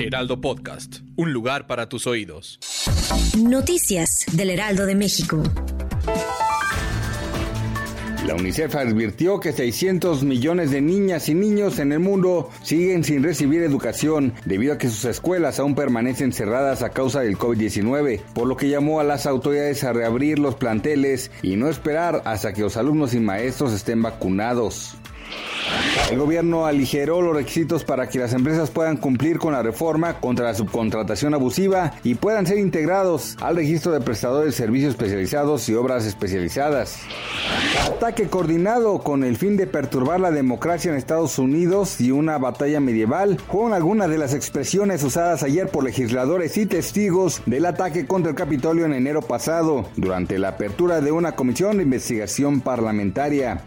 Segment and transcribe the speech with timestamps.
[0.00, 2.60] Heraldo Podcast, un lugar para tus oídos.
[3.36, 5.42] Noticias del Heraldo de México.
[8.24, 13.24] La UNICEF advirtió que 600 millones de niñas y niños en el mundo siguen sin
[13.24, 18.46] recibir educación debido a que sus escuelas aún permanecen cerradas a causa del COVID-19, por
[18.46, 22.60] lo que llamó a las autoridades a reabrir los planteles y no esperar hasta que
[22.60, 24.96] los alumnos y maestros estén vacunados.
[26.10, 30.46] El gobierno aligeró los requisitos para que las empresas puedan cumplir con la reforma contra
[30.46, 35.74] la subcontratación abusiva y puedan ser integrados al registro de prestadores de servicios especializados y
[35.74, 36.98] obras especializadas.
[37.86, 42.80] Ataque coordinado con el fin de perturbar la democracia en Estados Unidos y una batalla
[42.80, 48.30] medieval fueron algunas de las expresiones usadas ayer por legisladores y testigos del ataque contra
[48.30, 53.62] el Capitolio en enero pasado, durante la apertura de una comisión de investigación parlamentaria.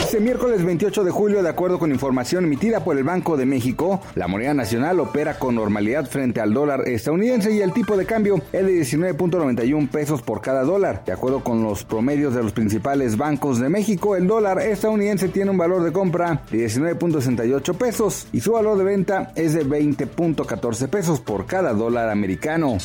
[0.00, 4.00] Este miércoles 28 de julio, de acuerdo con información emitida por el Banco de México,
[4.16, 8.42] la moneda nacional opera con normalidad frente al dólar estadounidense y el tipo de cambio
[8.52, 11.04] es de 19.91 pesos por cada dólar.
[11.04, 15.52] De acuerdo con los promedios de los principales bancos de México, el dólar estadounidense tiene
[15.52, 20.88] un valor de compra de 19.68 pesos y su valor de venta es de 20.14
[20.88, 22.78] pesos por cada dólar americano.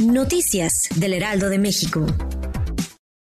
[0.00, 2.06] Noticias del Heraldo de México.